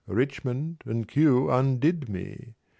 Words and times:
Richmond 0.07 0.81
and 0.87 1.07
Kew 1.07 1.51
Undid 1.51 2.09
me. 2.09 2.55